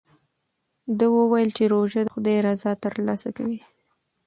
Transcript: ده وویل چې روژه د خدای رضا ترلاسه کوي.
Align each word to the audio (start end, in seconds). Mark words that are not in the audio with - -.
ده 0.97 1.05
وویل 1.17 1.49
چې 1.57 1.63
روژه 1.73 2.01
د 2.03 2.09
خدای 2.13 2.37
رضا 2.47 2.71
ترلاسه 2.83 3.29
کوي. 3.37 3.59